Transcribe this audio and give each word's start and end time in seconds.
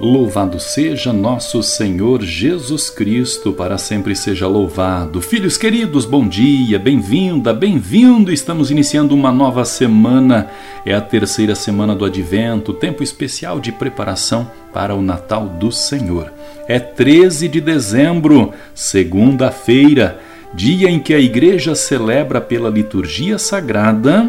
Louvado 0.00 0.58
seja 0.58 1.12
nosso 1.12 1.62
Senhor 1.62 2.20
Jesus 2.20 2.90
Cristo, 2.90 3.52
para 3.52 3.78
sempre 3.78 4.16
seja 4.16 4.44
louvado. 4.44 5.20
Filhos 5.20 5.56
queridos, 5.56 6.04
bom 6.04 6.26
dia, 6.26 6.80
bem-vinda, 6.80 7.54
bem-vindo. 7.54 8.32
Estamos 8.32 8.72
iniciando 8.72 9.14
uma 9.14 9.30
nova 9.30 9.64
semana. 9.64 10.50
É 10.84 10.92
a 10.92 11.00
terceira 11.00 11.54
semana 11.54 11.94
do 11.94 12.04
Advento, 12.04 12.74
tempo 12.74 13.04
especial 13.04 13.60
de 13.60 13.70
preparação 13.70 14.50
para 14.72 14.96
o 14.96 15.00
Natal 15.00 15.46
do 15.46 15.70
Senhor. 15.70 16.32
É 16.66 16.80
13 16.80 17.46
de 17.46 17.60
dezembro, 17.60 18.52
segunda-feira, 18.74 20.20
dia 20.52 20.90
em 20.90 20.98
que 20.98 21.14
a 21.14 21.20
igreja 21.20 21.76
celebra 21.76 22.40
pela 22.40 22.68
liturgia 22.68 23.38
sagrada 23.38 24.28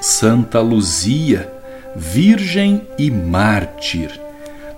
Santa 0.00 0.60
Luzia, 0.60 1.52
Virgem 1.94 2.80
e 2.98 3.10
Mártir. 3.10 4.27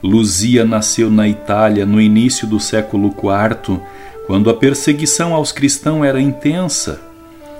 Luzia 0.02 0.64
nasceu 0.64 1.10
na 1.10 1.28
Itália 1.28 1.84
no 1.84 2.00
início 2.00 2.46
do 2.46 2.58
século 2.58 3.08
IV, 3.08 3.78
quando 4.26 4.48
a 4.48 4.54
perseguição 4.54 5.34
aos 5.34 5.52
cristãos 5.52 6.06
era 6.06 6.20
intensa. 6.20 7.00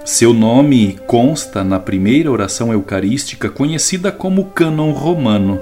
Seu 0.05 0.33
nome 0.33 0.99
consta 1.07 1.63
na 1.63 1.79
primeira 1.79 2.31
oração 2.31 2.73
eucarística 2.73 3.51
conhecida 3.51 4.11
como 4.11 4.47
Cânon 4.47 4.93
Romano. 4.93 5.61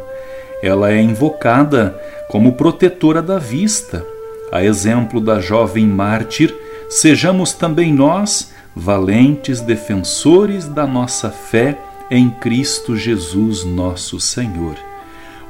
Ela 0.62 0.92
é 0.92 1.02
invocada 1.02 1.98
como 2.28 2.52
protetora 2.52 3.20
da 3.20 3.38
vista. 3.38 4.04
A 4.52 4.62
exemplo 4.64 5.20
da 5.20 5.40
jovem 5.40 5.86
mártir, 5.86 6.54
sejamos 6.88 7.52
também 7.52 7.92
nós 7.92 8.52
valentes 8.74 9.60
defensores 9.60 10.66
da 10.66 10.86
nossa 10.86 11.28
fé 11.30 11.76
em 12.10 12.30
Cristo 12.30 12.96
Jesus, 12.96 13.64
nosso 13.64 14.20
Senhor. 14.20 14.87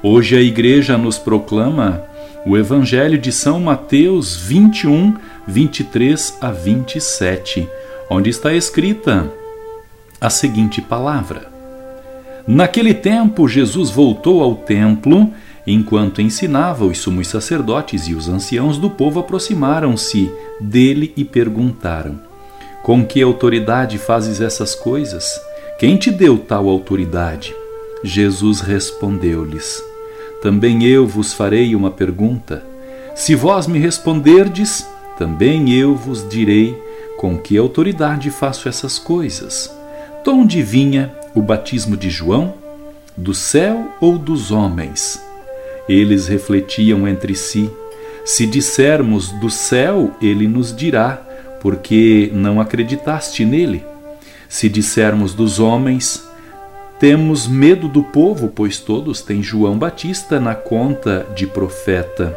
Hoje 0.01 0.37
a 0.37 0.41
igreja 0.41 0.97
nos 0.97 1.19
proclama 1.19 2.05
o 2.47 2.57
Evangelho 2.57 3.19
de 3.19 3.33
São 3.33 3.59
Mateus 3.59 4.37
21, 4.37 5.17
23 5.45 6.39
a 6.41 6.53
27, 6.53 7.69
onde 8.09 8.31
está 8.31 8.55
escrita 8.55 9.29
a 10.21 10.31
seguinte 10.31 10.81
palavra: 10.81 11.49
Naquele 12.47 12.95
tempo, 12.95 13.49
Jesus 13.49 13.91
voltou 13.91 14.41
ao 14.41 14.55
templo. 14.55 15.33
Enquanto 15.67 16.23
ensinava, 16.23 16.85
os 16.85 16.99
sumos 16.99 17.27
sacerdotes 17.27 18.07
e 18.07 18.15
os 18.15 18.29
anciãos 18.29 18.79
do 18.79 18.89
povo 18.89 19.19
aproximaram-se 19.19 20.31
dele 20.61 21.13
e 21.17 21.25
perguntaram: 21.25 22.21
Com 22.85 23.05
que 23.05 23.21
autoridade 23.21 23.99
fazes 23.99 24.41
essas 24.41 24.77
coisas? 24.77 25.41
Quem 25.77 25.97
te 25.97 26.13
deu 26.13 26.39
tal 26.39 26.69
autoridade? 26.69 27.53
Jesus 28.05 28.61
respondeu-lhes: 28.61 29.88
também 30.41 30.85
eu 30.85 31.07
vos 31.07 31.33
farei 31.33 31.75
uma 31.75 31.91
pergunta. 31.91 32.63
Se 33.15 33.35
vós 33.35 33.67
me 33.67 33.79
responderdes, 33.79 34.87
também 35.19 35.73
eu 35.75 35.97
vos 35.97 36.29
direi 36.29 36.77
com 37.17 37.37
que 37.37 37.57
autoridade 37.59 38.31
faço 38.31 38.69
essas 38.69 38.99
coisas. 38.99 39.77
De 40.23 40.31
onde 40.31 40.63
vinha 40.63 41.13
o 41.35 41.43
batismo 41.43 41.97
de 41.97 42.09
João? 42.11 42.55
Do 43.17 43.35
céu 43.35 43.89
ou 44.01 44.17
dos 44.17 44.53
homens? 44.53 45.21
Eles 45.89 46.29
refletiam 46.29 47.09
entre 47.09 47.35
si. 47.35 47.69
Se 48.25 48.47
dissermos 48.47 49.31
do 49.41 49.51
céu, 49.51 50.13
ele 50.23 50.47
nos 50.47 50.75
dirá, 50.75 51.21
porque 51.61 52.31
não 52.33 52.61
acreditaste 52.61 53.45
nele. 53.45 53.85
Se 54.49 54.69
dissermos 54.69 55.35
dos 55.35 55.59
homens, 55.59 56.28
temos 56.99 57.47
medo 57.47 57.89
do 57.89 58.03
povo, 58.03 58.49
pois 58.49 58.79
todos 58.79 59.23
têm 59.23 59.43
João 59.43 59.79
Batista 59.79 60.41
na 60.41 60.55
conta 60.55 61.27
de 61.35 61.47
profeta. 61.47 62.37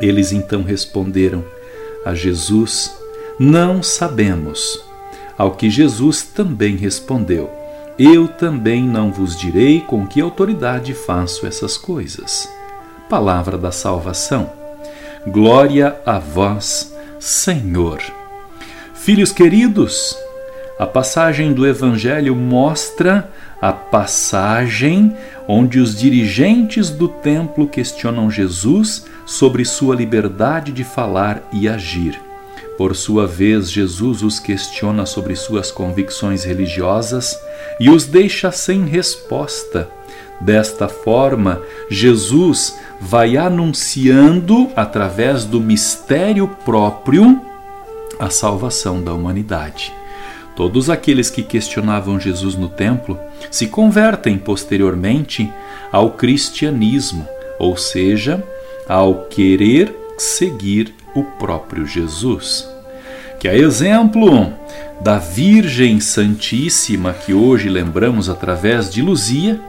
Eles 0.00 0.32
então 0.32 0.62
responderam 0.62 1.44
a 2.04 2.14
Jesus: 2.14 2.96
Não 3.38 3.82
sabemos. 3.82 4.82
Ao 5.36 5.50
que 5.52 5.68
Jesus 5.68 6.22
também 6.22 6.76
respondeu: 6.76 7.50
Eu 7.98 8.26
também 8.26 8.82
não 8.82 9.12
vos 9.12 9.36
direi 9.36 9.80
com 9.80 10.06
que 10.06 10.20
autoridade 10.20 10.94
faço 10.94 11.46
essas 11.46 11.76
coisas. 11.76 12.48
Palavra 13.10 13.58
da 13.58 13.70
salvação. 13.70 14.50
Glória 15.26 15.96
a 16.06 16.18
vós, 16.18 16.94
Senhor. 17.20 18.00
Filhos 18.94 19.32
queridos, 19.32 20.16
a 20.78 20.86
passagem 20.86 21.52
do 21.52 21.66
Evangelho 21.66 22.34
mostra 22.34 23.30
a 23.60 23.72
passagem 23.72 25.16
onde 25.48 25.78
os 25.78 25.98
dirigentes 25.98 26.90
do 26.90 27.08
templo 27.08 27.66
questionam 27.66 28.30
Jesus 28.30 29.06
sobre 29.24 29.64
sua 29.64 29.94
liberdade 29.94 30.72
de 30.72 30.84
falar 30.84 31.42
e 31.52 31.68
agir. 31.68 32.20
Por 32.76 32.94
sua 32.94 33.26
vez, 33.26 33.70
Jesus 33.70 34.22
os 34.22 34.38
questiona 34.38 35.06
sobre 35.06 35.34
suas 35.34 35.70
convicções 35.70 36.44
religiosas 36.44 37.38
e 37.80 37.88
os 37.88 38.04
deixa 38.04 38.52
sem 38.52 38.84
resposta. 38.84 39.88
Desta 40.40 40.86
forma, 40.86 41.62
Jesus 41.88 42.78
vai 43.00 43.38
anunciando, 43.38 44.70
através 44.76 45.44
do 45.44 45.58
mistério 45.58 46.48
próprio, 46.66 47.40
a 48.18 48.28
salvação 48.28 49.02
da 49.02 49.14
humanidade. 49.14 49.92
Todos 50.56 50.88
aqueles 50.88 51.28
que 51.28 51.42
questionavam 51.42 52.18
Jesus 52.18 52.56
no 52.56 52.70
templo 52.70 53.20
se 53.50 53.66
convertem 53.66 54.38
posteriormente 54.38 55.52
ao 55.92 56.12
cristianismo, 56.12 57.28
ou 57.58 57.76
seja, 57.76 58.42
ao 58.88 59.26
querer 59.26 59.94
seguir 60.16 60.94
o 61.14 61.22
próprio 61.22 61.86
Jesus. 61.86 62.66
Que 63.38 63.48
a 63.48 63.54
exemplo 63.54 64.50
da 65.02 65.18
Virgem 65.18 66.00
Santíssima 66.00 67.12
que 67.12 67.34
hoje 67.34 67.68
lembramos 67.68 68.30
através 68.30 68.90
de 68.90 69.02
Luzia, 69.02 69.60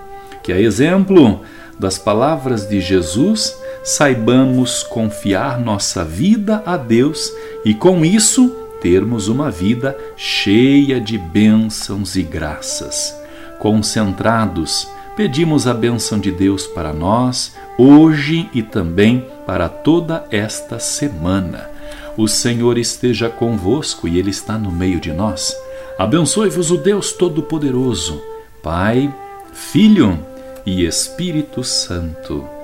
que 0.41 0.53
a 0.53 0.59
exemplo 0.59 1.41
das 1.77 1.97
palavras 1.97 2.67
de 2.67 2.79
Jesus, 2.79 3.55
saibamos 3.83 4.83
confiar 4.83 5.59
nossa 5.59 6.03
vida 6.03 6.63
a 6.65 6.77
Deus 6.77 7.31
e 7.65 7.73
com 7.73 8.05
isso 8.05 8.66
termos 8.81 9.27
uma 9.27 9.49
vida 9.49 9.97
cheia 10.15 10.99
de 10.99 11.17
bênçãos 11.17 12.15
e 12.15 12.23
graças. 12.23 13.15
Concentrados, 13.59 14.87
pedimos 15.15 15.67
a 15.67 15.73
bênção 15.73 16.19
de 16.19 16.31
Deus 16.31 16.67
para 16.67 16.93
nós, 16.93 17.55
hoje 17.77 18.49
e 18.53 18.61
também 18.61 19.25
para 19.45 19.67
toda 19.67 20.25
esta 20.31 20.79
semana. 20.79 21.69
O 22.15 22.27
Senhor 22.27 22.77
esteja 22.77 23.29
convosco 23.29 24.07
e 24.07 24.17
Ele 24.17 24.31
está 24.31 24.57
no 24.57 24.71
meio 24.71 24.99
de 24.99 25.13
nós. 25.13 25.55
Abençoe-vos 25.97 26.71
o 26.71 26.77
Deus 26.77 27.11
Todo-Poderoso, 27.11 28.21
Pai, 28.61 29.13
Filho 29.53 30.19
e 30.65 30.85
Espírito 30.85 31.63
Santo. 31.63 32.56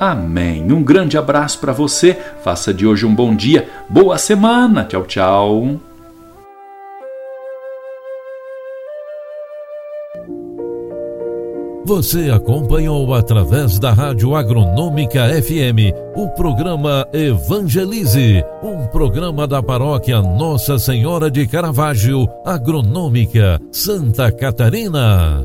Amém. 0.00 0.72
Um 0.72 0.82
grande 0.82 1.18
abraço 1.18 1.58
para 1.58 1.74
você. 1.74 2.16
Faça 2.42 2.72
de 2.72 2.86
hoje 2.86 3.04
um 3.04 3.14
bom 3.14 3.36
dia. 3.36 3.68
Boa 3.86 4.16
semana. 4.16 4.82
Tchau, 4.84 5.04
tchau. 5.04 5.80
Você 11.84 12.30
acompanhou 12.30 13.12
através 13.12 13.78
da 13.78 13.92
Rádio 13.92 14.34
Agronômica 14.34 15.28
FM 15.42 15.92
o 16.14 16.28
programa 16.30 17.06
Evangelize, 17.12 18.44
um 18.62 18.86
programa 18.86 19.46
da 19.46 19.62
paróquia 19.62 20.22
Nossa 20.22 20.78
Senhora 20.78 21.30
de 21.30 21.46
Caravaggio, 21.46 22.26
Agronômica, 22.46 23.60
Santa 23.72 24.30
Catarina. 24.30 25.44